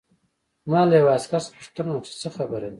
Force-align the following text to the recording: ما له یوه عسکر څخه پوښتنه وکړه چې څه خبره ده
ما 0.69 0.81
له 0.89 0.95
یوه 1.01 1.11
عسکر 1.17 1.41
څخه 1.45 1.55
پوښتنه 1.59 1.89
وکړه 1.91 2.01
چې 2.05 2.11
څه 2.21 2.29
خبره 2.37 2.67
ده 2.67 2.69